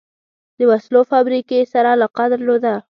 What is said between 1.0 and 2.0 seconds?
فابریکې سره